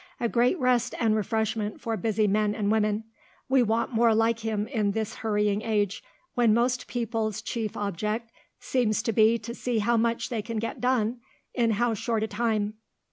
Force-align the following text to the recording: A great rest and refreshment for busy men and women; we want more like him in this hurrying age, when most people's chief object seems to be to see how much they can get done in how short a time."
A 0.19 0.27
great 0.27 0.57
rest 0.59 0.95
and 0.99 1.15
refreshment 1.15 1.79
for 1.79 1.95
busy 1.95 2.25
men 2.25 2.55
and 2.55 2.71
women; 2.71 3.03
we 3.47 3.61
want 3.61 3.93
more 3.93 4.15
like 4.15 4.39
him 4.39 4.65
in 4.65 4.93
this 4.93 5.17
hurrying 5.17 5.61
age, 5.61 6.03
when 6.33 6.55
most 6.55 6.87
people's 6.87 7.39
chief 7.39 7.77
object 7.77 8.31
seems 8.59 9.03
to 9.03 9.13
be 9.13 9.37
to 9.37 9.53
see 9.53 9.77
how 9.77 9.97
much 9.97 10.29
they 10.29 10.41
can 10.41 10.57
get 10.57 10.81
done 10.81 11.19
in 11.53 11.69
how 11.73 11.93
short 11.93 12.23
a 12.23 12.27
time." 12.27 12.73